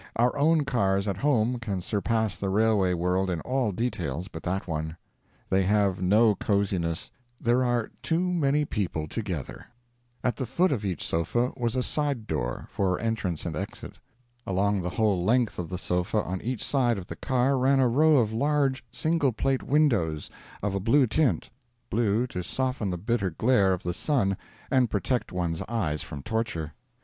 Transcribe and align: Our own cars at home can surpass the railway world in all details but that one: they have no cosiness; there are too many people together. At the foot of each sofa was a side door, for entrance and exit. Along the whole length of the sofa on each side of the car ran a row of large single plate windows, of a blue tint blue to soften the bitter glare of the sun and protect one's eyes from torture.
Our 0.15 0.35
own 0.35 0.65
cars 0.65 1.07
at 1.07 1.17
home 1.17 1.59
can 1.59 1.79
surpass 1.79 2.35
the 2.35 2.49
railway 2.49 2.95
world 2.95 3.29
in 3.29 3.39
all 3.41 3.71
details 3.71 4.27
but 4.27 4.41
that 4.41 4.67
one: 4.67 4.97
they 5.51 5.61
have 5.61 6.01
no 6.01 6.33
cosiness; 6.33 7.11
there 7.39 7.63
are 7.63 7.91
too 8.01 8.33
many 8.33 8.65
people 8.65 9.07
together. 9.07 9.67
At 10.23 10.37
the 10.37 10.47
foot 10.47 10.71
of 10.71 10.83
each 10.83 11.05
sofa 11.05 11.51
was 11.55 11.75
a 11.75 11.83
side 11.83 12.25
door, 12.25 12.67
for 12.71 12.97
entrance 12.99 13.45
and 13.45 13.55
exit. 13.55 13.99
Along 14.47 14.81
the 14.81 14.89
whole 14.89 15.23
length 15.23 15.59
of 15.59 15.69
the 15.69 15.77
sofa 15.77 16.23
on 16.23 16.41
each 16.41 16.63
side 16.63 16.97
of 16.97 17.05
the 17.05 17.15
car 17.15 17.55
ran 17.55 17.79
a 17.79 17.87
row 17.87 18.17
of 18.17 18.33
large 18.33 18.83
single 18.91 19.31
plate 19.31 19.61
windows, 19.61 20.31
of 20.63 20.73
a 20.73 20.79
blue 20.79 21.05
tint 21.05 21.51
blue 21.91 22.25
to 22.25 22.41
soften 22.43 22.89
the 22.89 22.97
bitter 22.97 23.29
glare 23.29 23.71
of 23.71 23.83
the 23.83 23.93
sun 23.93 24.35
and 24.71 24.89
protect 24.89 25.31
one's 25.31 25.61
eyes 25.69 26.01
from 26.01 26.23
torture. 26.23 26.73